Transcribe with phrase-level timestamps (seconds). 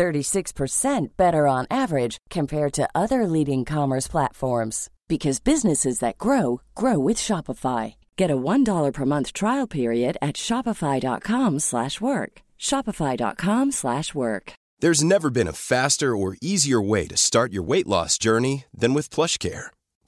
[0.00, 6.98] 36% better on average compared to other leading commerce platforms because businesses that grow grow
[6.98, 7.94] with Shopify.
[8.16, 12.32] Get a $1 per month trial period at shopify.com/work.
[12.68, 14.52] shopify.com/work.
[14.82, 18.94] There's never been a faster or easier way to start your weight loss journey than
[18.94, 19.66] with PlushCare.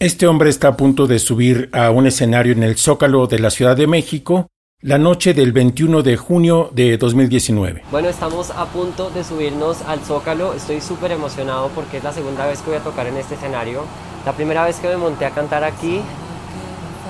[0.00, 3.50] Este hombre está a punto de subir a un escenario en el Zócalo de la
[3.50, 4.46] Ciudad de México
[4.80, 7.82] la noche del 21 de junio de 2019.
[7.90, 10.54] Bueno, estamos a punto de subirnos al Zócalo.
[10.54, 13.82] Estoy súper emocionado porque es la segunda vez que voy a tocar en este escenario.
[14.24, 16.00] La primera vez que me monté a cantar aquí,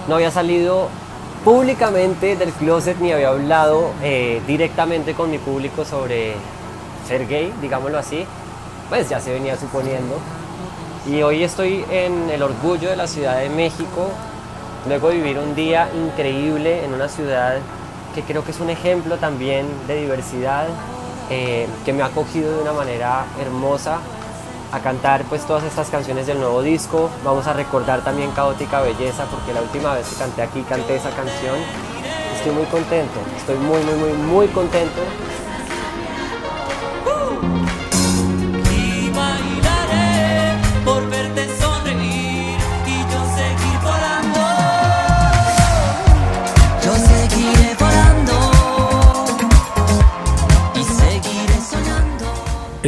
[0.08, 0.88] no había salido
[1.44, 6.32] públicamente del closet ni había hablado eh, directamente con mi público sobre
[7.06, 8.24] ser gay, digámoslo así.
[8.88, 10.16] Pues ya se venía suponiendo.
[11.06, 14.10] Y hoy estoy en el orgullo de la Ciudad de México,
[14.88, 17.58] Luego de vivir un día increíble en una ciudad
[18.14, 20.66] que creo que es un ejemplo también de diversidad,
[21.28, 23.98] eh, que me ha acogido de una manera hermosa
[24.72, 27.10] a cantar pues todas estas canciones del nuevo disco.
[27.24, 31.10] Vamos a recordar también Caótica Belleza porque la última vez que canté aquí canté esa
[31.10, 31.56] canción.
[32.34, 35.02] Estoy muy contento, estoy muy muy muy muy contento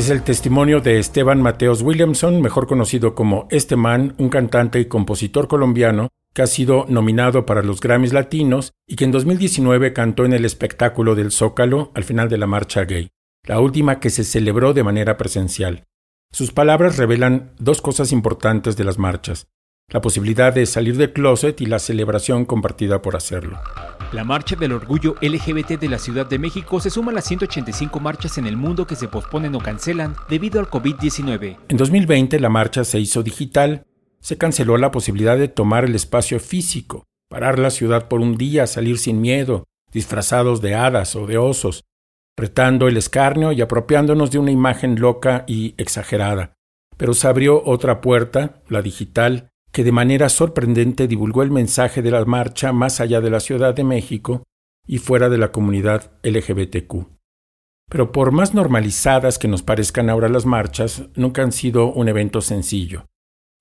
[0.02, 4.86] Es el testimonio de Esteban Mateos Williamson, mejor conocido como Este Man, un cantante y
[4.86, 10.24] compositor colombiano que ha sido nominado para los Grammys Latinos y que en 2019 cantó
[10.24, 13.10] en el espectáculo del Zócalo al final de la marcha gay,
[13.46, 15.84] la última que se celebró de manera presencial.
[16.32, 19.46] Sus palabras revelan dos cosas importantes de las marchas,
[19.92, 23.60] la posibilidad de salir del closet y la celebración compartida por hacerlo.
[24.12, 28.00] La Marcha del Orgullo LGBT de la Ciudad de México se suma a las 185
[28.00, 31.58] marchas en el mundo que se posponen o cancelan debido al COVID-19.
[31.68, 33.84] En 2020 la marcha se hizo digital,
[34.20, 38.66] se canceló la posibilidad de tomar el espacio físico, parar la ciudad por un día,
[38.66, 41.84] salir sin miedo, disfrazados de hadas o de osos,
[42.36, 46.54] retando el escarnio y apropiándonos de una imagen loca y exagerada.
[46.96, 52.10] Pero se abrió otra puerta, la digital, que de manera sorprendente divulgó el mensaje de
[52.10, 54.44] la marcha más allá de la Ciudad de México
[54.86, 57.06] y fuera de la comunidad LGBTQ.
[57.88, 62.40] Pero por más normalizadas que nos parezcan ahora las marchas, nunca han sido un evento
[62.40, 63.06] sencillo.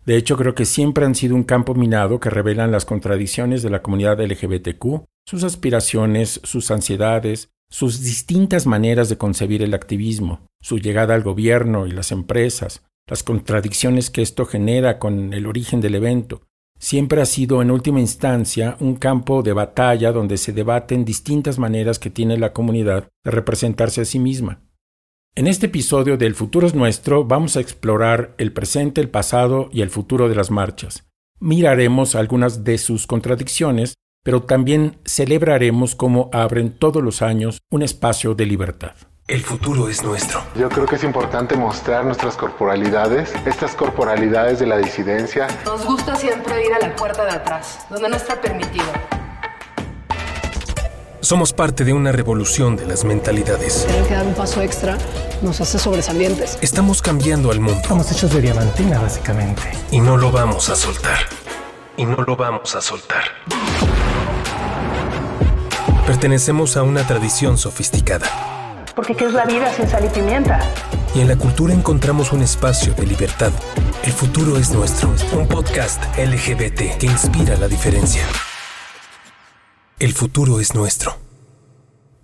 [0.06, 3.70] De hecho, creo que siempre han sido un campo minado que revelan las contradicciones de
[3.70, 10.80] la comunidad LGBTQ, sus aspiraciones, sus ansiedades, sus distintas maneras de concebir el activismo, su
[10.80, 15.96] llegada al gobierno y las empresas, las contradicciones que esto genera con el origen del
[15.96, 16.42] evento.
[16.80, 22.00] Siempre ha sido, en última instancia, un campo de batalla donde se debaten distintas maneras
[22.00, 24.62] que tiene la comunidad de representarse a sí misma.
[25.36, 29.70] En este episodio de El futuro es nuestro vamos a explorar el presente, el pasado
[29.72, 31.08] y el futuro de las marchas.
[31.40, 38.36] Miraremos algunas de sus contradicciones, pero también celebraremos cómo abren todos los años un espacio
[38.36, 38.96] de libertad.
[39.32, 40.44] El futuro es nuestro.
[40.56, 45.48] Yo creo que es importante mostrar nuestras corporalidades, estas corporalidades de la disidencia.
[45.64, 48.84] Nos gusta siempre ir a la puerta de atrás, donde no está permitido.
[51.22, 53.86] Somos parte de una revolución de las mentalidades.
[53.86, 54.98] Tener que dar un paso extra
[55.42, 56.58] nos hace sobresalientes.
[56.60, 57.80] Estamos cambiando al mundo.
[57.82, 59.62] Estamos hechos de diamantina, básicamente.
[59.92, 61.20] Y no lo vamos a soltar.
[61.96, 63.24] y no lo vamos a soltar.
[66.06, 68.28] Pertenecemos a una tradición sofisticada.
[69.02, 70.60] Porque ¿qué es la vida sin sal y pimienta?
[71.16, 73.52] Y en la cultura encontramos un espacio de libertad.
[74.04, 75.10] El futuro es nuestro.
[75.36, 78.22] Un podcast LGBT que inspira la diferencia.
[79.98, 81.18] El futuro es nuestro.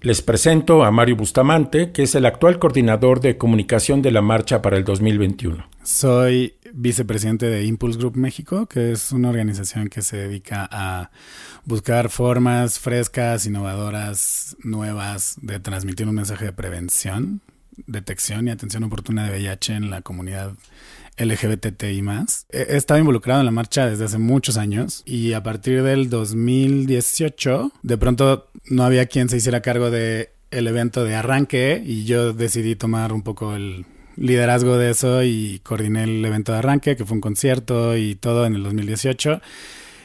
[0.01, 4.61] Les presento a Mario Bustamante, que es el actual coordinador de comunicación de la marcha
[4.61, 5.67] para el 2021.
[5.87, 11.11] Soy vicepresidente de Impulse Group México, que es una organización que se dedica a
[11.63, 17.39] buscar formas frescas, innovadoras, nuevas de transmitir un mensaje de prevención,
[17.85, 20.55] detección y atención oportuna de VIH en la comunidad
[21.17, 22.47] LGBTI más.
[22.49, 27.71] He estado involucrado en la marcha desde hace muchos años y a partir del 2018
[27.81, 32.33] de pronto no había quien se hiciera cargo de el evento de arranque y yo
[32.33, 33.85] decidí tomar un poco el
[34.17, 38.45] liderazgo de eso y coordiné el evento de arranque que fue un concierto y todo
[38.45, 39.41] en el 2018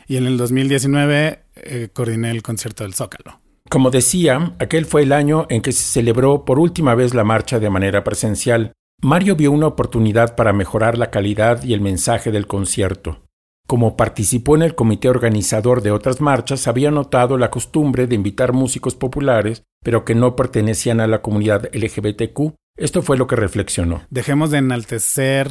[0.08, 3.40] y en el 2019 eh, coordiné el concierto del Zócalo.
[3.68, 7.58] Como decía, aquel fue el año en que se celebró por última vez la marcha
[7.58, 8.72] de manera presencial
[9.04, 13.22] Mario vio una oportunidad para mejorar la calidad y el mensaje del concierto.
[13.66, 18.52] Como participó en el comité organizador de otras marchas, había notado la costumbre de invitar
[18.52, 22.54] músicos populares, pero que no pertenecían a la comunidad LGBTQ.
[22.76, 24.02] Esto fue lo que reflexionó.
[24.10, 25.50] Dejemos de enaltecer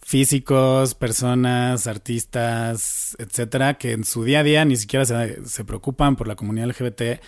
[0.00, 6.16] físicos, personas, artistas, etcétera, que en su día a día ni siquiera se, se preocupan
[6.16, 7.20] por la comunidad LGBT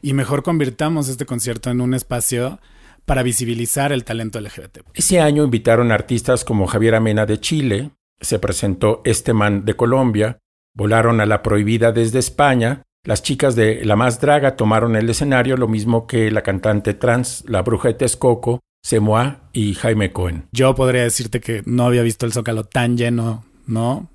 [0.00, 2.60] y mejor convirtamos este concierto en un espacio
[3.04, 4.78] para visibilizar el talento LGBT.
[4.94, 7.90] Ese año invitaron artistas como Javier Amena de Chile,
[8.20, 10.38] se presentó Esteman de Colombia,
[10.74, 15.56] volaron a la prohibida desde España, las chicas de La Más Draga tomaron el escenario,
[15.56, 20.46] lo mismo que la cantante trans, la bruja de Texcoco, Semoa y Jaime Cohen.
[20.52, 24.08] Yo podría decirte que no había visto el Zócalo tan lleno, ¿no?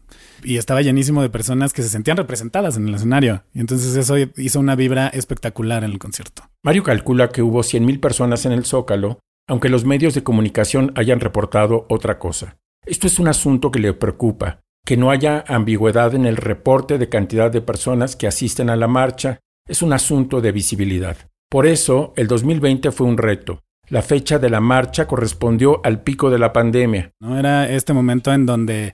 [0.43, 3.43] y estaba llenísimo de personas que se sentían representadas en el escenario.
[3.53, 6.43] Y entonces eso hizo una vibra espectacular en el concierto.
[6.63, 11.19] Mario calcula que hubo 100.000 personas en el Zócalo, aunque los medios de comunicación hayan
[11.19, 12.57] reportado otra cosa.
[12.85, 17.09] Esto es un asunto que le preocupa, que no haya ambigüedad en el reporte de
[17.09, 21.17] cantidad de personas que asisten a la marcha, es un asunto de visibilidad.
[21.49, 23.61] Por eso, el 2020 fue un reto.
[23.87, 27.11] La fecha de la marcha correspondió al pico de la pandemia.
[27.19, 28.93] No era este momento en donde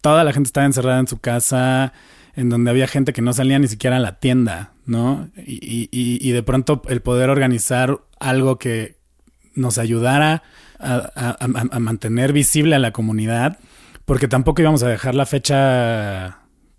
[0.00, 1.92] toda la gente estaba encerrada en su casa,
[2.34, 5.30] en donde había gente que no salía ni siquiera a la tienda, ¿no?
[5.36, 8.96] Y, de pronto el poder organizar algo que
[9.54, 10.42] nos ayudara
[10.78, 13.58] a, mantener visible a la comunidad,
[14.06, 16.38] porque tampoco íbamos a dejar la fecha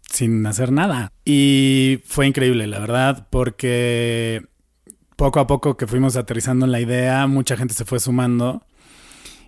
[0.09, 1.11] sin hacer nada.
[1.25, 4.47] Y fue increíble, la verdad, porque
[5.15, 8.63] poco a poco que fuimos aterrizando en la idea, mucha gente se fue sumando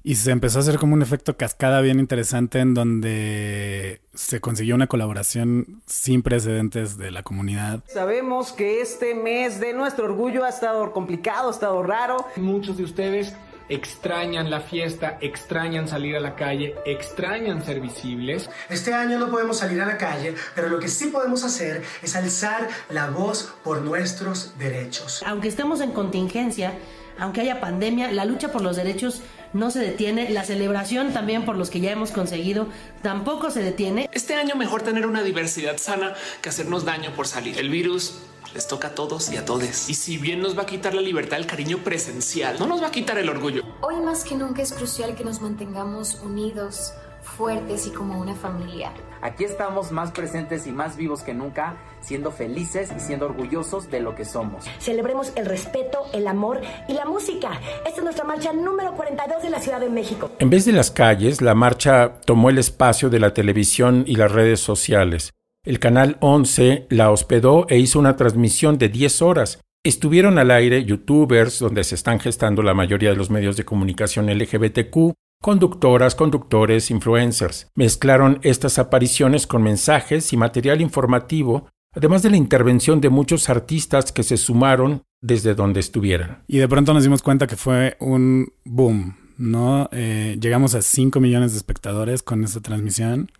[0.04, 4.76] y se empezó a hacer como un efecto cascada bien interesante en donde se consiguió
[4.76, 7.84] una colaboración sin precedentes de la comunidad.
[7.88, 12.26] Sabemos que este mes de nuestro orgullo ha estado complicado, ha estado raro.
[12.36, 13.36] Muchos de ustedes
[13.70, 18.50] extrañan la fiesta, extrañan salir a la calle, extrañan ser visibles.
[18.70, 22.16] Este año no podemos salir a la calle, pero lo que sí podemos hacer es
[22.16, 25.24] alzar la voz por nuestros derechos.
[25.26, 26.74] Aunque estemos en contingencia,
[27.20, 29.22] aunque haya pandemia, la lucha por los derechos
[29.54, 30.30] no se detiene.
[30.30, 32.68] La celebración también por los que ya hemos conseguido
[33.02, 34.10] tampoco se detiene.
[34.14, 37.58] Este año mejor tener una diversidad sana que hacernos daño por salir.
[37.58, 38.20] El virus
[38.54, 39.90] les toca a todos y a todes.
[39.90, 42.88] Y si bien nos va a quitar la libertad, el cariño presencial, no nos va
[42.88, 43.64] a quitar el orgullo.
[43.82, 48.94] Hoy más que nunca es crucial que nos mantengamos unidos, fuertes y como una familia.
[49.22, 54.00] Aquí estamos más presentes y más vivos que nunca, siendo felices y siendo orgullosos de
[54.00, 54.66] lo que somos.
[54.80, 57.60] Celebremos el respeto, el amor y la música.
[57.86, 60.32] Esta es nuestra marcha número 42 de la Ciudad de México.
[60.40, 64.32] En vez de las calles, la marcha tomó el espacio de la televisión y las
[64.32, 65.32] redes sociales.
[65.66, 69.62] El canal 11 la hospedó e hizo una transmisión de 10 horas.
[69.84, 74.28] Estuvieron al aire youtubers, donde se están gestando la mayoría de los medios de comunicación
[74.28, 82.36] LGBTQ, Conductoras, conductores, influencers mezclaron estas apariciones con mensajes y material informativo, además de la
[82.36, 86.44] intervención de muchos artistas que se sumaron desde donde estuvieran.
[86.48, 89.88] Y de pronto nos dimos cuenta que fue un boom, ¿no?
[89.94, 93.32] Eh, llegamos a 5 millones de espectadores con esta transmisión,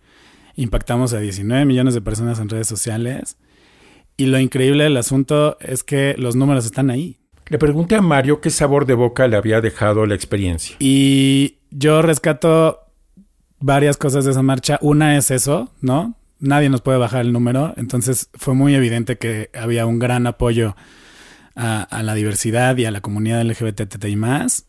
[0.62, 3.36] impactamos a 19 millones de personas en redes sociales
[4.16, 7.18] y lo increíble del asunto es que los números están ahí.
[7.48, 10.76] Le pregunté a Mario qué sabor de boca le había dejado la experiencia.
[10.78, 12.80] Y yo rescato
[13.58, 14.78] varias cosas de esa marcha.
[14.82, 16.16] Una es eso, ¿no?
[16.38, 17.72] Nadie nos puede bajar el número.
[17.76, 20.76] Entonces fue muy evidente que había un gran apoyo
[21.56, 24.66] a, la diversidad y a la comunidad LGBTTI más.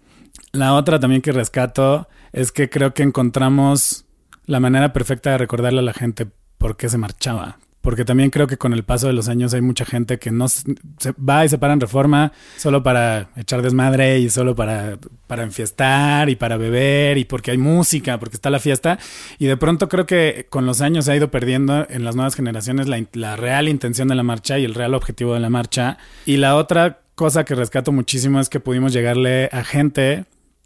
[0.53, 4.05] La otra también que rescato es que creo que encontramos
[4.45, 7.57] la manera perfecta de recordarle a la gente por qué se marchaba.
[7.81, 10.47] Porque también creo que con el paso de los años hay mucha gente que no
[10.47, 10.75] se
[11.17, 16.29] va y se para en reforma solo para echar desmadre y solo para, para enfiestar
[16.29, 18.99] y para beber y porque hay música, porque está la fiesta.
[19.39, 22.35] Y de pronto creo que con los años se ha ido perdiendo en las nuevas
[22.35, 25.97] generaciones la, la real intención de la marcha y el real objetivo de la marcha.
[26.27, 30.25] Y la otra cosa que rescato muchísimo es que pudimos llegarle a gente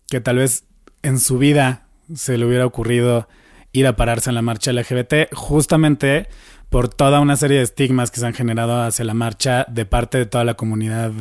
[0.10, 0.65] que tal vez
[1.01, 3.29] en su vida se le hubiera ocurrido
[3.75, 6.27] ir a pararse en la marcha LGBT, justamente
[6.75, 10.17] por toda una serie de estigmas que se han generado hacia la marcha de parte
[10.17, 11.13] de toda la comunidad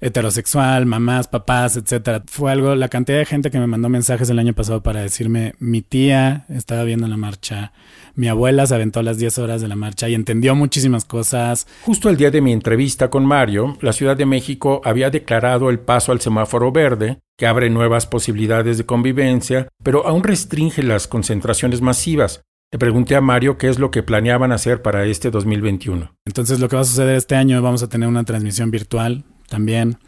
[0.00, 2.22] heterosexual, mamás, papás, etcétera.
[2.28, 5.54] Fue algo, la cantidad de gente que me mandó mensajes el año pasado para decirme,
[5.58, 7.72] mi tía estaba viendo la marcha,
[8.14, 11.66] mi abuela se aventó las 10 horas de la marcha y entendió muchísimas cosas.
[11.82, 15.80] Justo el día de mi entrevista con Mario, la Ciudad de México había declarado el
[15.80, 21.80] paso al semáforo verde, que abre nuevas posibilidades de convivencia, pero aún restringe las concentraciones
[21.80, 26.10] masivas, le pregunté a Mario qué es lo que planeaban hacer para este 2021.
[26.24, 29.98] Entonces lo que va a suceder este año, vamos a tener una transmisión virtual también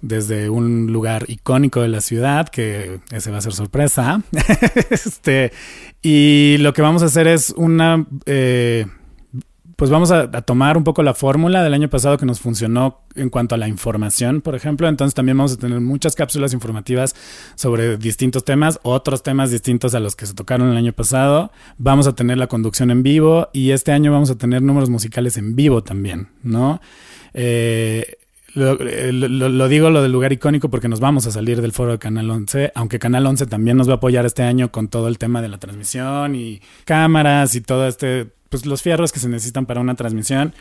[0.00, 4.22] desde un lugar icónico de la ciudad, que ese va a ser sorpresa.
[4.90, 5.52] este,
[6.00, 8.86] y lo que vamos a hacer es una eh,
[9.76, 13.30] pues vamos a, tomar un poco la fórmula del año pasado que nos funcionó en
[13.30, 14.88] cuanto a la información, por ejemplo.
[14.88, 17.14] Entonces también vamos a tener muchas cápsulas informativas
[17.54, 21.50] sobre distintos temas, otros temas distintos a los que se tocaron el año pasado.
[21.78, 25.36] Vamos a tener la conducción en vivo y este año vamos a tener números musicales
[25.36, 26.80] en vivo también, ¿no?
[27.32, 28.16] Eh,
[28.56, 31.98] eh, lo, digo lo del lugar icónico porque nos vamos a salir del foro de
[31.98, 35.18] Canal 11, aunque Canal 11 también nos va a apoyar este año con todo el
[35.18, 39.66] tema de la transmisión y cámaras y todo este pues, los fierros que se necesitan
[39.66, 40.54] para una transmisión.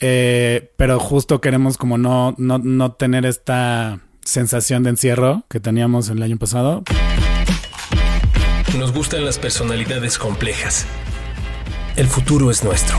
[0.00, 6.08] Eh, pero justo queremos como no, no, no tener esta sensación de encierro que teníamos
[6.08, 6.82] el año pasado.
[8.78, 10.86] Nos gustan las personalidades complejas.
[11.96, 12.98] El futuro es nuestro.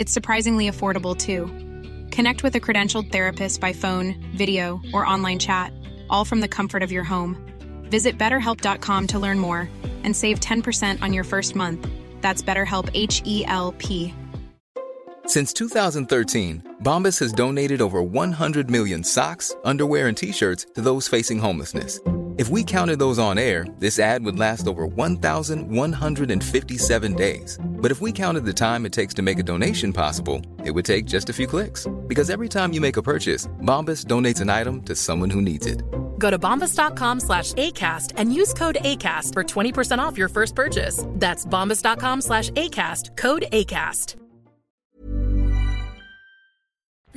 [0.00, 1.44] It's surprisingly affordable too.
[2.10, 5.74] Connect with a credentialed therapist by phone, video, or online chat,
[6.08, 7.36] all from the comfort of your home.
[7.82, 9.68] Visit betterhelp.com to learn more
[10.02, 11.86] and save 10% on your first month.
[12.22, 14.14] That's BetterHelp H E L P.
[15.26, 21.08] Since 2013, Bombas has donated over 100 million socks, underwear, and t shirts to those
[21.08, 22.00] facing homelessness.
[22.38, 27.58] If we counted those on air, this ad would last over 1,157 days.
[27.80, 30.84] But if we counted the time it takes to make a donation possible, it would
[30.84, 31.86] take just a few clicks.
[32.06, 35.66] Because every time you make a purchase, Bombas donates an item to someone who needs
[35.66, 35.82] it.
[36.18, 41.04] Go to bombas.com slash ACAST and use code ACAST for 20% off your first purchase.
[41.08, 44.19] That's bombas.com slash ACAST, code ACAST.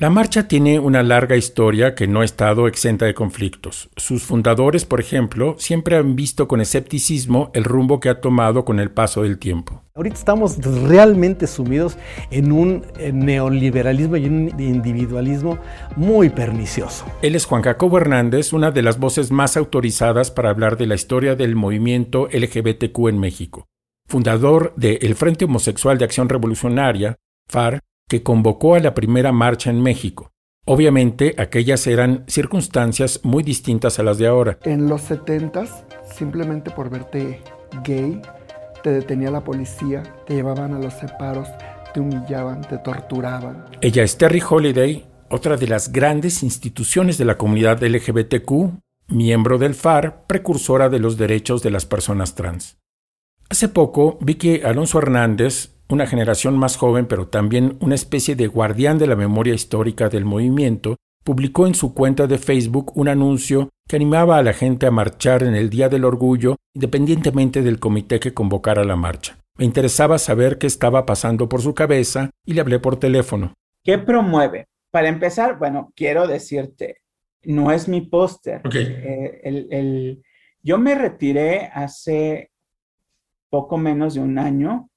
[0.03, 3.89] La marcha tiene una larga historia que no ha estado exenta de conflictos.
[3.95, 8.81] Sus fundadores, por ejemplo, siempre han visto con escepticismo el rumbo que ha tomado con
[8.81, 9.81] el paso del tiempo.
[9.95, 10.57] Ahorita estamos
[10.89, 11.97] realmente sumidos
[12.31, 15.57] en un neoliberalismo y un individualismo
[15.95, 17.05] muy pernicioso.
[17.21, 20.95] Él es Juan Jacobo Hernández, una de las voces más autorizadas para hablar de la
[20.95, 23.67] historia del movimiento LGBTQ en México.
[24.05, 27.15] Fundador de El Frente Homosexual de Acción Revolucionaria,
[27.47, 27.79] FAR,
[28.13, 30.29] que convocó a la primera marcha en México.
[30.67, 34.59] Obviamente, aquellas eran circunstancias muy distintas a las de ahora.
[34.65, 35.65] En los 70
[36.15, 37.41] simplemente por verte
[37.83, 38.21] gay,
[38.83, 41.47] te detenía la policía, te llevaban a los separos,
[41.91, 43.65] te humillaban, te torturaban.
[43.81, 48.51] Ella es Terry Holiday, otra de las grandes instituciones de la comunidad LGBTQ,
[49.07, 52.77] miembro del FAR, precursora de los derechos de las personas trans.
[53.49, 58.47] Hace poco vi que Alonso Hernández, una generación más joven, pero también una especie de
[58.47, 63.69] guardián de la memoria histórica del movimiento, publicó en su cuenta de Facebook un anuncio
[63.87, 68.19] que animaba a la gente a marchar en el Día del Orgullo independientemente del comité
[68.19, 69.37] que convocara la marcha.
[69.57, 73.53] Me interesaba saber qué estaba pasando por su cabeza y le hablé por teléfono.
[73.83, 74.67] ¿Qué promueve?
[74.91, 76.97] Para empezar, bueno, quiero decirte,
[77.43, 78.61] no es mi póster.
[78.73, 80.17] Eh,
[80.61, 82.51] yo me retiré hace
[83.49, 84.89] poco menos de un año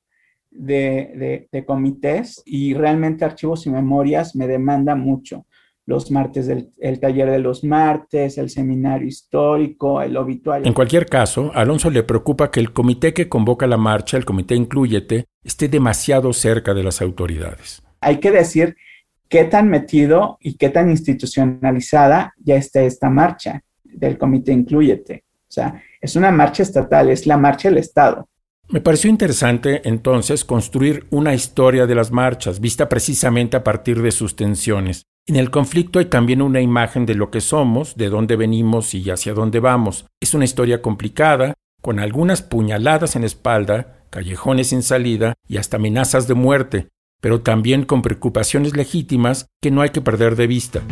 [0.59, 5.47] de, comités y realmente archivos y memorias me demanda mucho.
[5.85, 10.67] Los martes del el taller de los martes, el seminario histórico, el obituario.
[10.67, 14.25] En cualquier caso, a Alonso le preocupa que el comité que convoca la marcha, el
[14.25, 17.83] comité Incluyete, esté demasiado cerca de las autoridades.
[18.01, 18.77] Hay que decir
[19.29, 25.25] qué tan metido y qué tan institucionalizada ya está esta marcha del comité Incluyete.
[25.49, 28.29] O sea, es una marcha estatal, es la marcha del Estado.
[28.68, 34.11] Me pareció interesante entonces construir una historia de las marchas, vista precisamente a partir de
[34.11, 35.04] sus tensiones.
[35.28, 39.08] En el conflicto hay también una imagen de lo que somos, de dónde venimos y
[39.08, 40.06] hacia dónde vamos.
[40.20, 46.26] Es una historia complicada, con algunas puñaladas en espalda, callejones sin salida y hasta amenazas
[46.26, 46.88] de muerte,
[47.20, 50.82] pero también con preocupaciones legítimas que no hay que perder de vista.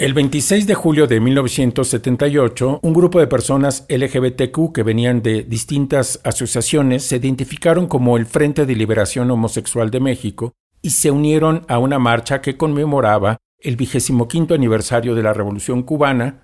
[0.00, 6.20] El 26 de julio de 1978, un grupo de personas LGBTQ que venían de distintas
[6.24, 11.78] asociaciones se identificaron como el Frente de Liberación Homosexual de México y se unieron a
[11.78, 16.42] una marcha que conmemoraba el vigésimo quinto aniversario de la Revolución Cubana,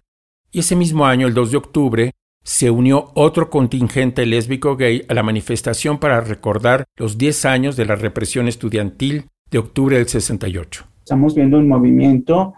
[0.53, 2.13] y ese mismo año, el 2 de octubre,
[2.45, 7.85] se unió otro contingente lésbico gay a la manifestación para recordar los 10 años de
[7.85, 10.85] la represión estudiantil de octubre del 68.
[11.03, 12.55] Estamos viendo un movimiento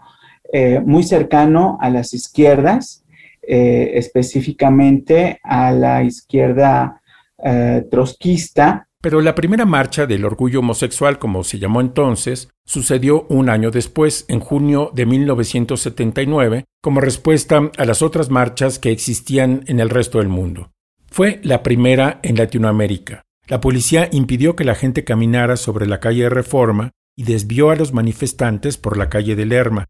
[0.55, 3.03] eh, muy cercano a las izquierdas,
[3.41, 7.01] eh, específicamente a la izquierda
[7.43, 8.87] eh, trotskista.
[9.01, 14.25] Pero la primera marcha del orgullo homosexual, como se llamó entonces, sucedió un año después,
[14.27, 20.19] en junio de 1979, como respuesta a las otras marchas que existían en el resto
[20.19, 20.69] del mundo.
[21.07, 23.23] Fue la primera en Latinoamérica.
[23.47, 27.75] La policía impidió que la gente caminara sobre la calle de Reforma y desvió a
[27.75, 29.87] los manifestantes por la calle de Lerma,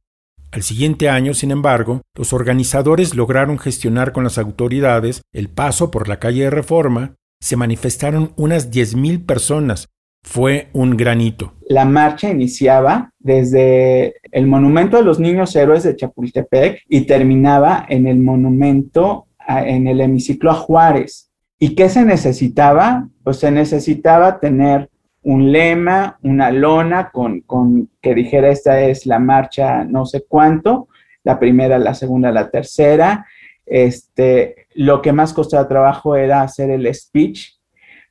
[0.54, 6.08] al siguiente año, sin embargo, los organizadores lograron gestionar con las autoridades el paso por
[6.08, 7.16] la calle de Reforma.
[7.42, 9.90] Se manifestaron unas 10.000 personas.
[10.22, 11.54] Fue un gran hito.
[11.68, 18.06] La marcha iniciaba desde el Monumento a los Niños Héroes de Chapultepec y terminaba en
[18.06, 21.32] el monumento, en el hemiciclo a Juárez.
[21.58, 23.10] ¿Y qué se necesitaba?
[23.24, 24.92] Pues se necesitaba tener
[25.24, 30.88] un lema, una lona con, con, que dijera esta es la marcha no sé cuánto,
[31.24, 33.26] la primera, la segunda, la tercera.
[33.66, 37.54] Este, lo que más costaba trabajo era hacer el speech,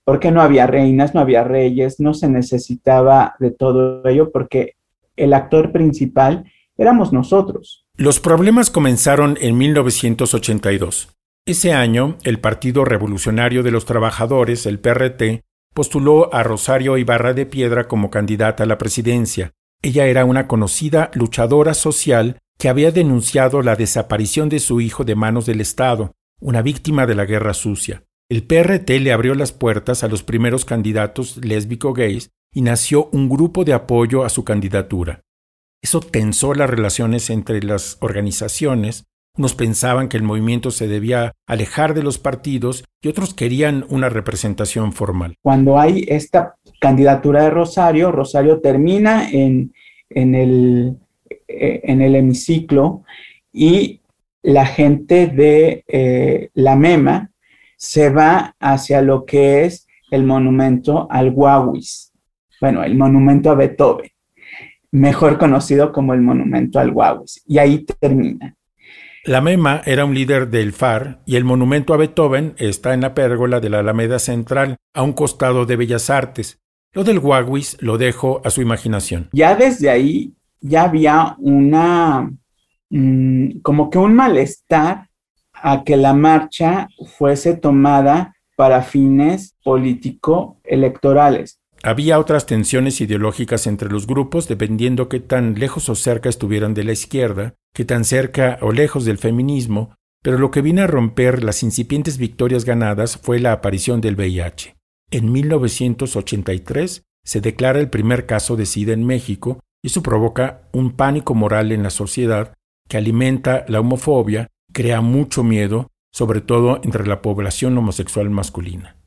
[0.05, 4.77] porque no había reinas, no había reyes, no se necesitaba de todo ello, porque
[5.16, 6.44] el actor principal
[6.77, 7.87] éramos nosotros.
[7.96, 11.11] Los problemas comenzaron en 1982.
[11.44, 15.42] Ese año, el Partido Revolucionario de los Trabajadores, el PRT,
[15.74, 19.52] postuló a Rosario Ibarra de Piedra como candidata a la presidencia.
[19.82, 25.14] Ella era una conocida luchadora social que había denunciado la desaparición de su hijo de
[25.14, 28.04] manos del Estado, una víctima de la guerra sucia.
[28.28, 33.64] El PRT le abrió las puertas a los primeros candidatos lésbico-gays y nació un grupo
[33.64, 35.22] de apoyo a su candidatura.
[35.82, 39.04] Eso tensó las relaciones entre las organizaciones
[39.37, 44.09] unos pensaban que el movimiento se debía alejar de los partidos y otros querían una
[44.09, 45.37] representación formal.
[45.42, 49.73] Cuando hay esta candidatura de Rosario, Rosario termina en,
[50.11, 50.99] el,
[51.49, 53.05] eh, en el hemiciclo
[53.53, 54.01] y
[54.42, 57.31] la gente de eh, la MEMA
[57.77, 62.12] se va hacia lo que es el monumento al Guauis,
[62.61, 64.11] bueno, el monumento a Beethoven,
[64.90, 68.55] mejor conocido como el monumento al Guauis, y ahí termina.
[69.24, 73.14] La MEMA era un líder del FAR y el monumento a Beethoven está en la
[73.14, 76.61] pérgola de la Alameda Central, a un costado de Bellas Artes.
[76.92, 79.28] Lo del Guaguis lo dejo a su imaginación.
[79.32, 82.32] Ya desde ahí ya había una,
[82.90, 85.06] mm, como que un malestar
[85.52, 91.61] a que la marcha fuese tomada para fines político-electorales.
[91.85, 96.85] Había otras tensiones ideológicas entre los grupos dependiendo qué tan lejos o cerca estuvieran de
[96.85, 101.42] la izquierda, qué tan cerca o lejos del feminismo, pero lo que vino a romper
[101.42, 104.77] las incipientes victorias ganadas fue la aparición del VIH.
[105.11, 110.92] En 1983, se declara el primer caso de SIDA en México y eso provoca un
[110.92, 112.55] pánico moral en la sociedad
[112.88, 119.01] que alimenta la homofobia, crea mucho miedo, sobre todo entre la población homosexual masculina.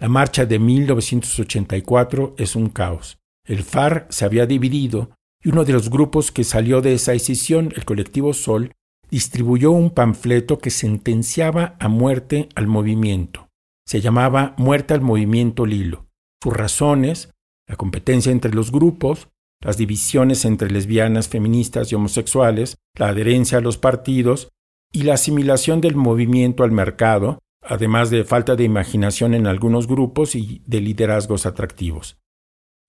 [0.00, 3.18] La marcha de 1984 es un caos.
[3.46, 5.10] El FAR se había dividido
[5.44, 8.72] y uno de los grupos que salió de esa decisión, el colectivo Sol,
[9.10, 13.48] distribuyó un panfleto que sentenciaba a muerte al movimiento.
[13.86, 16.06] Se llamaba Muerte al Movimiento Lilo.
[16.42, 17.30] Sus razones,
[17.68, 19.28] la competencia entre los grupos,
[19.62, 24.48] las divisiones entre lesbianas, feministas y homosexuales, la adherencia a los partidos
[24.92, 30.34] y la asimilación del movimiento al mercado, además de falta de imaginación en algunos grupos
[30.34, 32.18] y de liderazgos atractivos.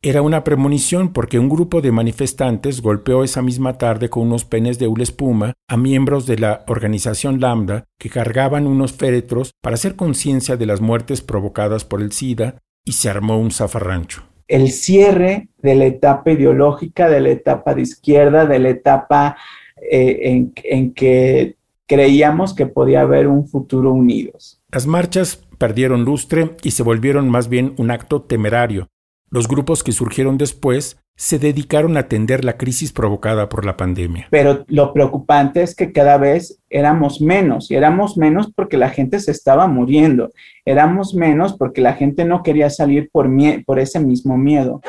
[0.04, 4.80] Era una premonición porque un grupo de manifestantes golpeó esa misma tarde con unos penes
[4.80, 9.96] de hule espuma a miembros de la organización Lambda que cargaban unos féretros para hacer
[9.96, 14.24] conciencia de las muertes provocadas por el SIDA y se armó un zafarrancho.
[14.48, 19.38] El cierre de la etapa ideológica, de la etapa de izquierda, de la etapa
[19.80, 24.61] eh, en, en que creíamos que podía haber un futuro unidos.
[24.74, 28.88] Las marchas perdieron lustre y se volvieron más bien un acto temerario.
[29.30, 34.28] Los grupos que surgieron después se dedicaron a atender la crisis provocada por la pandemia.
[34.32, 39.20] Pero lo preocupante es que cada vez éramos menos, y éramos menos porque la gente
[39.20, 40.32] se estaba muriendo,
[40.64, 43.30] éramos menos porque la gente no quería salir por,
[43.66, 44.80] por ese mismo miedo.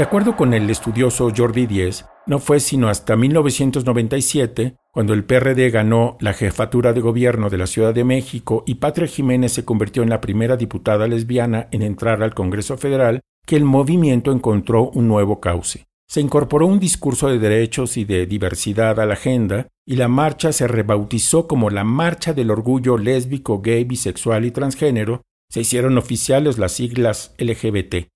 [0.00, 5.68] De acuerdo con el estudioso Jordi Díez, no fue sino hasta 1997, cuando el PRD
[5.68, 10.02] ganó la jefatura de gobierno de la Ciudad de México y Patria Jiménez se convirtió
[10.02, 15.06] en la primera diputada lesbiana en entrar al Congreso Federal, que el movimiento encontró un
[15.06, 15.84] nuevo cauce.
[16.08, 20.54] Se incorporó un discurso de derechos y de diversidad a la agenda y la marcha
[20.54, 25.20] se rebautizó como la Marcha del Orgullo Lésbico, Gay, Bisexual y Transgénero.
[25.50, 28.08] Se hicieron oficiales las siglas LGBT.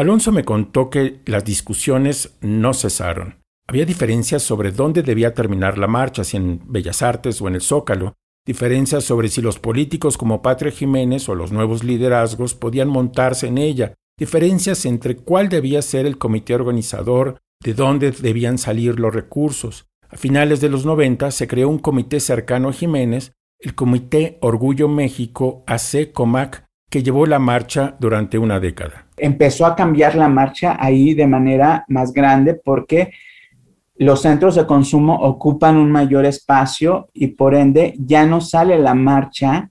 [0.00, 3.42] Alonso me contó que las discusiones no cesaron.
[3.68, 7.60] Había diferencias sobre dónde debía terminar la marcha, si en Bellas Artes o en el
[7.60, 8.14] Zócalo,
[8.46, 13.58] diferencias sobre si los políticos como Patria Jiménez o los nuevos liderazgos podían montarse en
[13.58, 19.84] ella, diferencias entre cuál debía ser el comité organizador, de dónde debían salir los recursos.
[20.08, 24.88] A finales de los 90 se creó un comité cercano a Jiménez, el Comité Orgullo
[24.88, 29.06] México AC-COMAC, que llevó la marcha durante una década.
[29.16, 33.12] Empezó a cambiar la marcha ahí de manera más grande porque
[33.94, 38.94] los centros de consumo ocupan un mayor espacio y por ende ya no sale la
[38.94, 39.70] marcha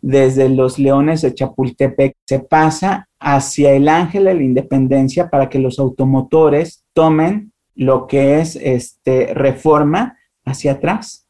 [0.00, 5.58] desde los Leones de Chapultepec, se pasa hacia el Ángel de la Independencia para que
[5.58, 11.26] los automotores tomen lo que es este, reforma hacia atrás.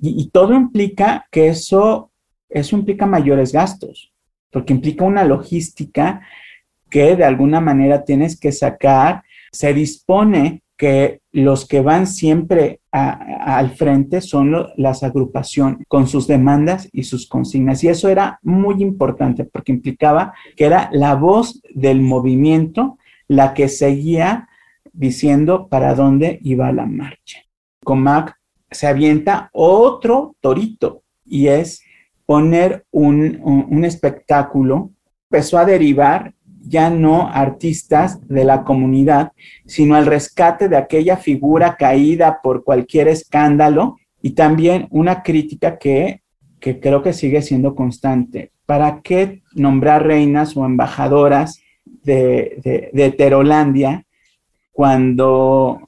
[0.00, 2.10] Y, y todo implica que eso,
[2.48, 4.11] eso implica mayores gastos
[4.52, 6.20] porque implica una logística
[6.90, 9.22] que de alguna manera tienes que sacar.
[9.50, 16.88] Se dispone que los que van siempre al frente son las agrupaciones con sus demandas
[16.92, 17.82] y sus consignas.
[17.82, 23.68] Y eso era muy importante porque implicaba que era la voz del movimiento la que
[23.68, 24.48] seguía
[24.92, 27.40] diciendo para dónde iba la marcha.
[27.82, 28.36] Comac
[28.70, 31.82] se avienta otro torito y es
[32.32, 34.90] poner un, espectáculo,
[35.30, 39.32] empezó a derivar ya no artistas de la comunidad,
[39.66, 46.22] sino al rescate de aquella figura caída por cualquier escándalo y también una crítica que,
[46.58, 48.50] que creo que sigue siendo constante.
[48.64, 54.06] ¿Para qué nombrar reinas o embajadoras de, de, de Heterolandia
[54.72, 55.86] cuando,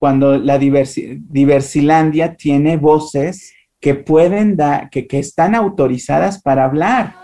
[0.00, 3.54] cuando la Diversilandia tiene voces
[3.84, 7.16] que pueden dar, que, que están autorizadas para hablar.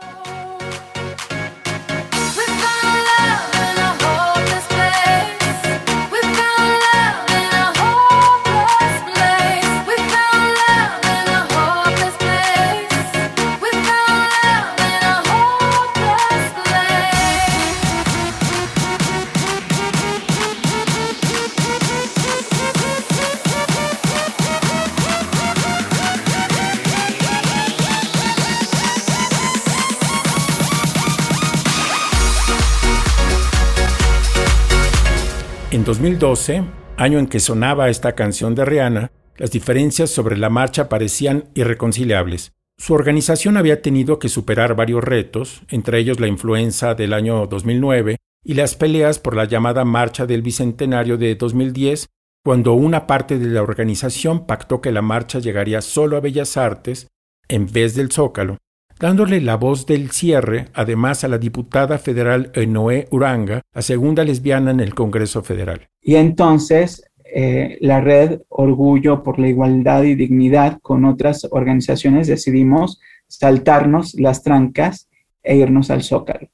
[36.20, 36.64] 2012,
[36.98, 42.52] año en que sonaba esta canción de Rihanna, las diferencias sobre la marcha parecían irreconciliables.
[42.76, 48.18] Su organización había tenido que superar varios retos, entre ellos la influenza del año 2009,
[48.44, 52.10] y las peleas por la llamada Marcha del Bicentenario de 2010,
[52.44, 57.08] cuando una parte de la organización pactó que la marcha llegaría solo a Bellas Artes
[57.48, 58.58] en vez del Zócalo,
[59.00, 64.70] dándole la voz del cierre además a la diputada federal Noé Uranga, la segunda lesbiana
[64.70, 65.88] en el Congreso Federal.
[66.02, 73.00] Y entonces eh, la red Orgullo por la Igualdad y Dignidad con otras organizaciones decidimos
[73.26, 75.08] saltarnos las trancas
[75.42, 76.48] e irnos al Zócalo.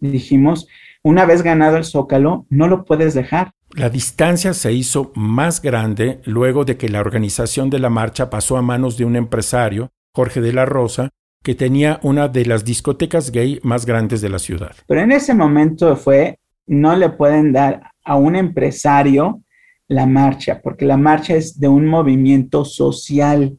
[0.00, 0.66] Dijimos,
[1.02, 3.52] una vez ganado el Zócalo, no lo puedes dejar.
[3.70, 8.56] La distancia se hizo más grande luego de que la organización de la marcha pasó
[8.56, 11.10] a manos de un empresario, Jorge de la Rosa,
[11.44, 14.74] que tenía una de las discotecas gay más grandes de la ciudad.
[14.88, 19.42] Pero en ese momento fue, no le pueden dar a un empresario
[19.86, 23.58] la marcha, porque la marcha es de un movimiento social.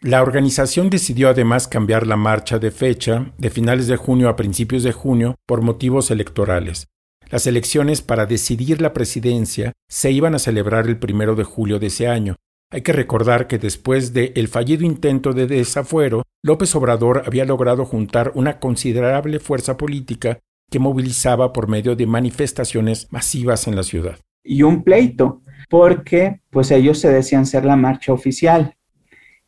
[0.00, 4.82] La organización decidió además cambiar la marcha de fecha de finales de junio a principios
[4.82, 6.88] de junio por motivos electorales.
[7.30, 11.88] Las elecciones para decidir la presidencia se iban a celebrar el primero de julio de
[11.88, 12.36] ese año.
[12.70, 17.86] Hay que recordar que después del el fallido intento de desafuero, López Obrador había logrado
[17.86, 24.18] juntar una considerable fuerza política que movilizaba por medio de manifestaciones masivas en la ciudad.
[24.44, 28.76] Y un pleito, porque pues ellos se decían ser la marcha oficial.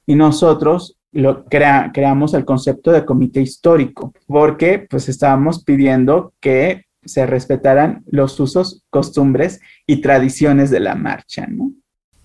[0.06, 7.26] Y nosotros lo creamos el concepto de comité histórico, porque pues estábamos pidiendo que se
[7.26, 11.72] respetaran los usos, costumbres y tradiciones de la marcha, ¿no?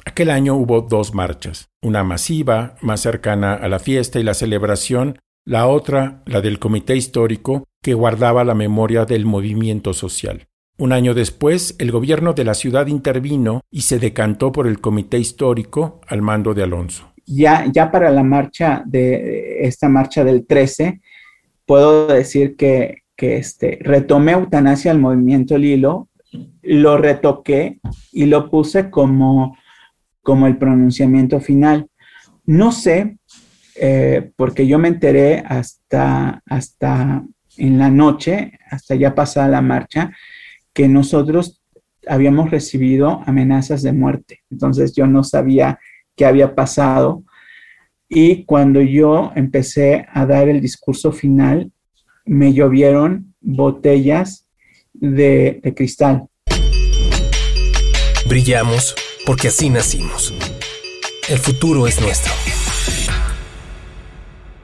[0.05, 5.19] Aquel año hubo dos marchas, una masiva, más cercana a la fiesta y la celebración,
[5.43, 10.47] la otra, la del Comité Histórico, que guardaba la memoria del movimiento social.
[10.77, 15.17] Un año después, el gobierno de la ciudad intervino y se decantó por el Comité
[15.17, 17.11] Histórico al mando de Alonso.
[17.25, 21.01] Ya, ya para la marcha de esta marcha del 13,
[21.65, 26.09] puedo decir que que este, retomé eutanasia al movimiento Lilo,
[26.61, 27.79] lo retoqué
[28.11, 29.57] y lo puse como,
[30.25, 31.87] como el pronunciamiento final.
[32.45, 33.19] No sé,
[33.75, 37.23] eh, porque yo me enteré hasta, hasta
[37.57, 40.11] en la noche, hasta ya pasada la marcha,
[40.73, 41.61] que nosotros
[42.07, 44.41] habíamos recibido amenazas de muerte.
[44.49, 45.79] Entonces yo no sabía
[46.15, 47.23] qué había pasado.
[48.09, 51.71] Y cuando yo empecé a dar el discurso final,
[52.25, 54.47] me llovieron botellas
[54.91, 56.25] de, de cristal.
[58.27, 60.33] Brillamos porque así nacimos.
[61.27, 62.31] El futuro es nuestro.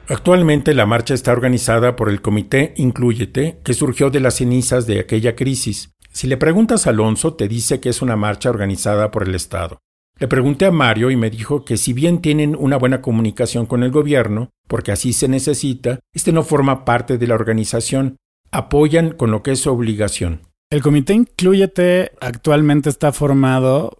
[0.08, 5.00] Actualmente la marcha está organizada por el Comité Incluyete, que surgió de las cenizas de
[5.00, 5.94] aquella crisis.
[6.12, 9.78] Si le preguntas a Alonso, te dice que es una marcha organizada por el Estado.
[10.18, 13.82] Le pregunté a Mario y me dijo que si bien tienen una buena comunicación con
[13.82, 18.16] el gobierno, porque así se necesita, este no forma parte de la organización,
[18.50, 20.42] apoyan con lo que es su obligación.
[20.70, 23.96] El comité Incluyete actualmente está formado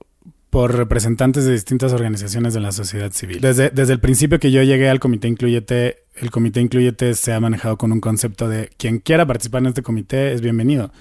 [0.52, 3.40] por representantes de distintas organizaciones de la sociedad civil.
[3.40, 7.40] Desde, desde el principio que yo llegué al comité Incluyete, el comité Incluyete se ha
[7.40, 10.92] manejado con un concepto de quien quiera participar en este comité es bienvenido.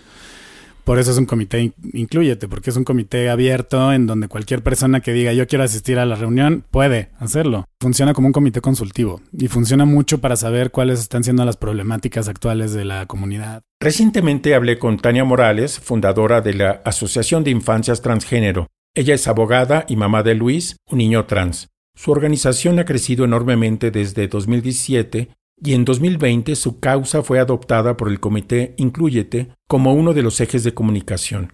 [0.86, 5.02] Por eso es un comité incluyete, porque es un comité abierto en donde cualquier persona
[5.02, 7.66] que diga yo quiero asistir a la reunión puede hacerlo.
[7.82, 12.30] Funciona como un comité consultivo y funciona mucho para saber cuáles están siendo las problemáticas
[12.30, 13.64] actuales de la comunidad.
[13.82, 18.68] Recientemente hablé con Tania Morales, fundadora de la Asociación de Infancias Transgénero.
[18.94, 21.70] Ella es abogada y mamá de Luis, un niño trans.
[21.96, 25.30] Su organización ha crecido enormemente desde 2017
[25.64, 30.42] y en 2020 su causa fue adoptada por el Comité Incluyete como uno de los
[30.42, 31.54] ejes de comunicación.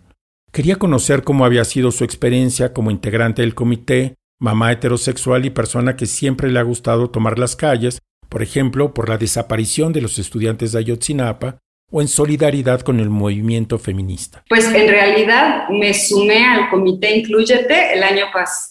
[0.52, 5.96] Quería conocer cómo había sido su experiencia como integrante del comité, mamá heterosexual y persona
[5.96, 10.18] que siempre le ha gustado tomar las calles, por ejemplo, por la desaparición de los
[10.18, 11.60] estudiantes de Ayotzinapa,
[11.92, 14.44] o en solidaridad con el movimiento feminista?
[14.50, 18.26] Pues en realidad me sumé al comité Incluyete el año,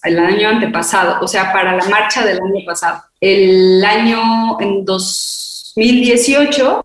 [0.05, 3.03] el año antepasado, o sea, para la marcha del año pasado.
[3.21, 6.83] El año en 2018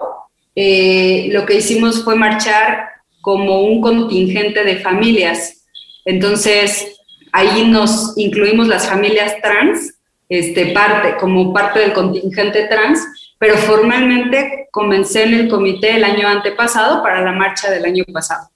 [0.55, 2.89] eh, lo que hicimos fue marchar
[3.21, 5.65] como un contingente de familias.
[6.05, 6.97] Entonces,
[7.31, 9.95] ahí nos incluimos las familias trans,
[10.27, 12.99] este, parte, como parte del contingente trans,
[13.37, 18.49] pero formalmente comencé en el comité el año antepasado para la marcha del año pasado.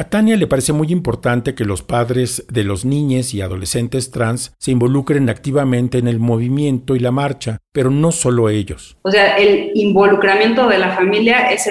[0.00, 4.54] A Tania le parece muy importante que los padres de los niños y adolescentes trans
[4.56, 8.96] se involucren activamente en el movimiento y la marcha, pero no solo ellos.
[9.02, 11.68] O sea, el involucramiento de la familia es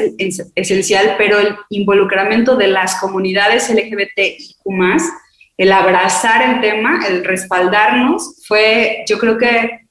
[0.55, 4.57] esencial, pero el involucramiento de las comunidades LGBTIQ
[5.57, 9.86] el abrazar el tema, el respaldarnos, fue, yo creo que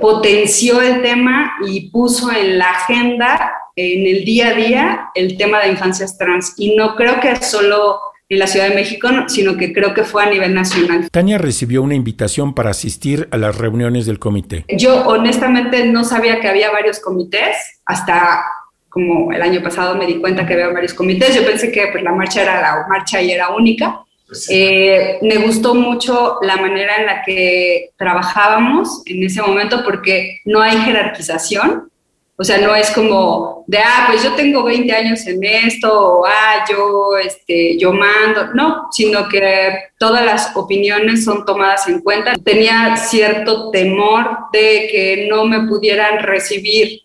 [0.00, 5.60] potenció el tema y puso en la agenda, en el día a día, el tema
[5.60, 6.54] de infancias trans.
[6.56, 10.24] Y no creo que solo en la Ciudad de México, sino que creo que fue
[10.24, 11.08] a nivel nacional.
[11.10, 14.64] Tania recibió una invitación para asistir a las reuniones del comité.
[14.68, 18.44] Yo honestamente no sabía que había varios comités, hasta
[18.88, 21.34] como el año pasado me di cuenta que había varios comités.
[21.36, 24.00] Yo pensé que pues, la marcha era la marcha y era única.
[24.26, 30.40] Pues eh, me gustó mucho la manera en la que trabajábamos en ese momento porque
[30.44, 31.90] no hay jerarquización.
[32.38, 36.26] O sea, no es como de, ah, pues yo tengo 20 años en esto, o
[36.26, 38.52] ah, yo, este, yo mando.
[38.52, 42.34] No, sino que todas las opiniones son tomadas en cuenta.
[42.44, 47.00] Tenía cierto temor de que no me pudieran recibir.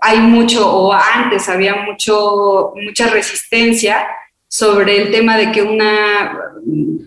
[0.00, 4.06] hay mucho, o antes había mucho, mucha resistencia
[4.50, 6.36] sobre el tema de que una,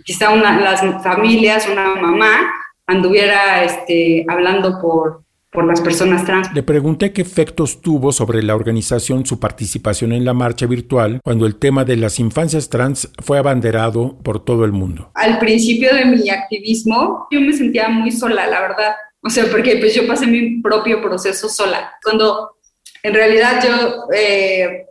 [0.06, 2.50] quizá una, las familias, una mamá,
[2.88, 6.54] anduviera este, hablando por, por las personas trans.
[6.54, 11.46] Le pregunté qué efectos tuvo sobre la organización su participación en la marcha virtual cuando
[11.46, 15.12] el tema de las infancias trans fue abanderado por todo el mundo.
[15.14, 18.96] Al principio de mi activismo yo me sentía muy sola, la verdad.
[19.22, 21.94] O sea, porque pues yo pasé mi propio proceso sola.
[22.02, 22.58] Cuando
[23.04, 24.86] en realidad yo eh,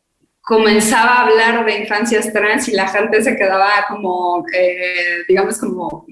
[0.53, 6.05] comenzaba a hablar de infancias trans y la gente se quedaba como, eh, digamos, como,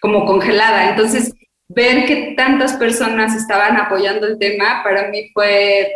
[0.00, 0.90] como congelada.
[0.90, 1.32] Entonces,
[1.68, 5.92] ver que tantas personas estaban apoyando el tema, para mí fue,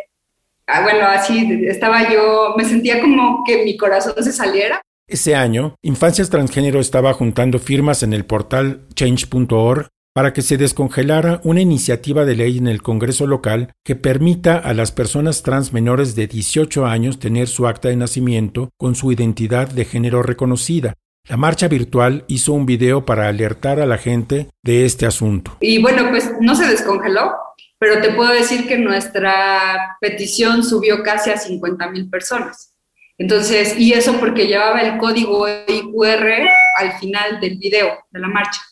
[0.69, 4.81] ah, bueno, así estaba yo, me sentía como que mi corazón se saliera.
[5.09, 11.41] Ese año, Infancias Transgénero estaba juntando firmas en el portal change.org para que se descongelara
[11.45, 16.17] una iniciativa de ley en el Congreso local que permita a las personas trans menores
[16.17, 20.95] de 18 años tener su acta de nacimiento con su identidad de género reconocida.
[21.29, 25.57] La marcha virtual hizo un video para alertar a la gente de este asunto.
[25.61, 27.37] Y bueno, pues no se descongeló,
[27.79, 32.75] pero te puedo decir que nuestra petición subió casi a 50 mil personas.
[33.19, 38.63] Entonces, y eso porque llevaba el código IQR al final del video de la marcha.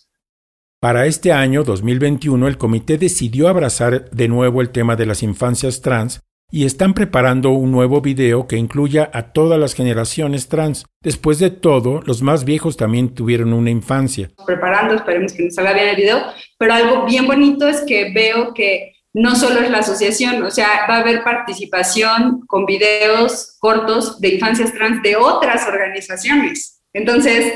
[0.78, 5.80] Para este año 2021 el comité decidió abrazar de nuevo el tema de las infancias
[5.80, 10.84] trans y están preparando un nuevo video que incluya a todas las generaciones trans.
[11.02, 14.30] Después de todo, los más viejos también tuvieron una infancia.
[14.44, 16.22] Preparando, esperemos que nos salga bien el video,
[16.58, 20.86] pero algo bien bonito es que veo que no solo es la asociación, o sea,
[20.90, 26.82] va a haber participación con videos cortos de infancias trans de otras organizaciones.
[26.92, 27.54] Entonces,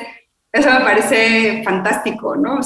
[0.52, 2.60] eso me parece fantástico, ¿no?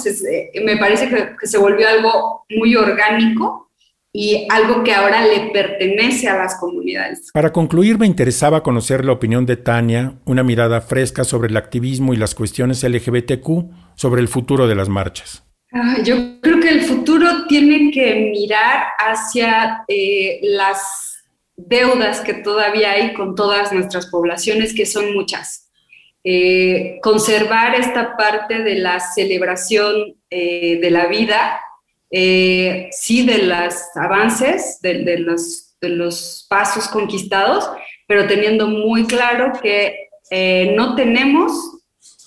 [0.64, 3.70] me parece que, se volvió algo muy orgánico
[4.12, 7.30] y algo que ahora le pertenece a las comunidades.
[7.32, 12.14] Para concluir, me interesaba conocer la opinión de Tania, una mirada fresca sobre el activismo
[12.14, 15.44] y las cuestiones LGBTQ sobre el futuro de las marchas.
[15.72, 21.24] Ah, yo creo que el futuro tiene que mirar hacia eh, las
[21.56, 25.63] deudas que todavía hay con todas nuestras poblaciones, que son muchas
[26.26, 31.60] eh, conservar esta parte de la celebración eh, de la vida,
[32.10, 35.60] eh, sí de los avances, de, los,
[36.48, 37.68] pasos conquistados,
[38.06, 40.08] pero teniendo muy claro que
[40.74, 41.52] no, tenemos,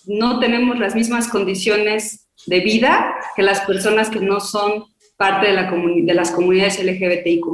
[0.05, 4.85] no tenemos las mismas condiciones de vida que las personas que no son
[5.17, 7.47] parte de, la de las comunidades LGBTIQ.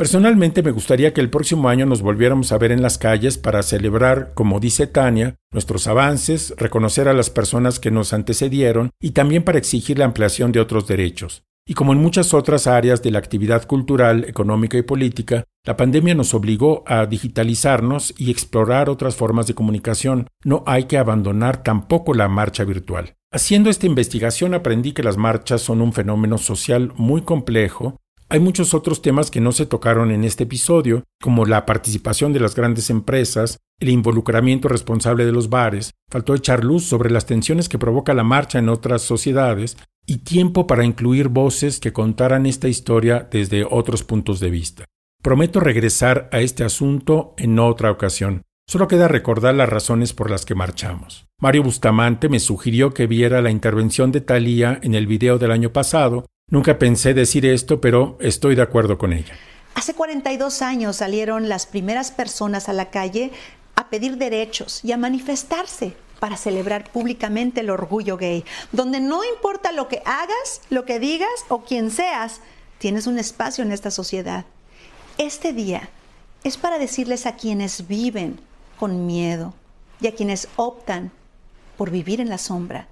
[0.00, 3.62] Personalmente me gustaría que el próximo año nos volviéramos a ver en las calles para
[3.62, 9.42] celebrar, como dice Tania, nuestros avances, reconocer a las personas que nos antecedieron y también
[9.42, 11.42] para exigir la ampliación de otros derechos.
[11.68, 16.14] Y como en muchas otras áreas de la actividad cultural, económica y política, la pandemia
[16.14, 20.28] nos obligó a digitalizarnos y explorar otras formas de comunicación.
[20.42, 23.16] No hay que abandonar tampoco la marcha virtual.
[23.30, 28.74] Haciendo esta investigación aprendí que las marchas son un fenómeno social muy complejo hay muchos
[28.74, 32.88] otros temas que no se tocaron en este episodio, como la participación de las grandes
[32.88, 38.14] empresas, el involucramiento responsable de los bares, faltó echar luz sobre las tensiones que provoca
[38.14, 43.66] la marcha en otras sociedades y tiempo para incluir voces que contaran esta historia desde
[43.68, 44.84] otros puntos de vista.
[45.20, 48.42] Prometo regresar a este asunto en otra ocasión.
[48.68, 51.26] Solo queda recordar las razones por las que marchamos.
[51.40, 55.72] Mario Bustamante me sugirió que viera la intervención de Thalía en el video del año
[55.72, 59.34] pasado Nunca pensé decir esto, pero estoy de acuerdo con ella.
[59.74, 63.30] Hace 42 años salieron las primeras personas a la calle
[63.76, 69.70] a pedir derechos y a manifestarse para celebrar públicamente el orgullo gay, donde no importa
[69.70, 72.40] lo que hagas, lo que digas o quien seas,
[72.78, 74.44] tienes un espacio en esta sociedad.
[75.18, 75.88] Este día
[76.42, 78.40] es para decirles a quienes viven
[78.78, 79.54] con miedo
[80.00, 81.12] y a quienes optan
[81.76, 82.88] por vivir en la sombra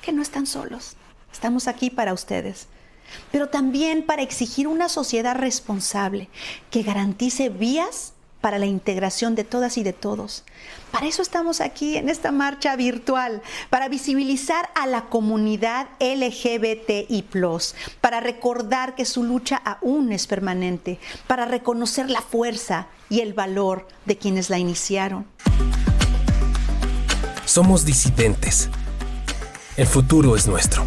[0.00, 0.96] que no están solos.
[1.32, 2.68] Estamos aquí para ustedes.
[3.32, 6.28] Pero también para exigir una sociedad responsable
[6.70, 10.44] que garantice vías para la integración de todas y de todos.
[10.90, 17.24] Para eso estamos aquí en esta marcha virtual, para visibilizar a la comunidad LGBTI,
[18.00, 23.86] para recordar que su lucha aún es permanente, para reconocer la fuerza y el valor
[24.06, 25.26] de quienes la iniciaron.
[27.44, 28.68] Somos disidentes.
[29.76, 30.84] El futuro es nuestro.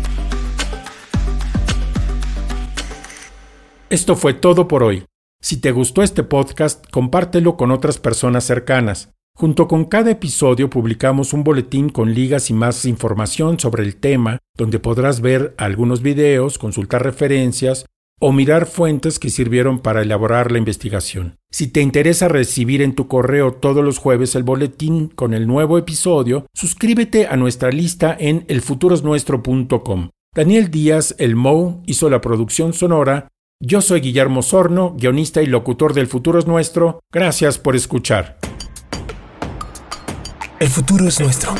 [3.93, 5.03] Esto fue todo por hoy.
[5.39, 9.13] Si te gustó este podcast, compártelo con otras personas cercanas.
[9.37, 14.39] Junto con cada episodio publicamos un boletín con ligas y más información sobre el tema,
[14.57, 17.85] donde podrás ver algunos videos, consultar referencias
[18.19, 21.35] o mirar fuentes que sirvieron para elaborar la investigación.
[21.51, 25.77] Si te interesa recibir en tu correo todos los jueves el boletín con el nuevo
[25.77, 30.09] episodio, suscríbete a nuestra lista en elfuturosnuestro.com.
[30.35, 33.27] Daniel Díaz, el Mo, hizo la producción sonora
[33.65, 36.99] yo soy Guillermo Sorno, guionista y locutor del Futuro es Nuestro.
[37.13, 38.37] Gracias por escuchar.
[40.59, 41.53] El futuro es nuestro,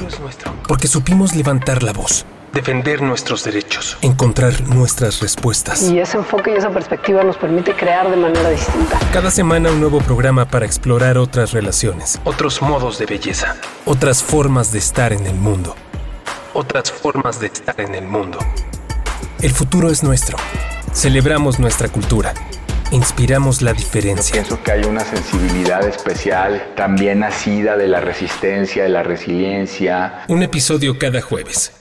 [0.67, 5.89] porque supimos levantar la voz, defender nuestros derechos, encontrar nuestras respuestas.
[5.89, 8.99] Y ese enfoque y esa perspectiva nos permite crear de manera distinta.
[9.13, 14.73] Cada semana un nuevo programa para explorar otras relaciones, otros modos de belleza, otras formas
[14.73, 15.75] de estar en el mundo,
[16.53, 18.39] otras formas de estar en el mundo.
[19.41, 20.37] El futuro es nuestro.
[20.93, 22.33] Celebramos nuestra cultura.
[22.91, 24.31] Inspiramos la diferencia.
[24.31, 30.23] pienso que hay una sensibilidad especial, también nacida de la resistencia, de la resiliencia.
[30.29, 31.71] Un episodio cada jueves.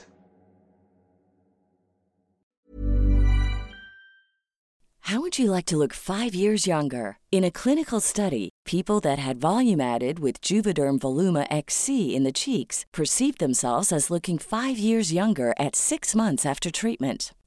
[5.03, 7.17] How would you like to look five years younger?
[7.31, 12.31] In a clinical study, people that had volume added with Juvederm Voluma XC in the
[12.31, 17.31] cheeks perceived themselves as looking five years younger at six months after treatment.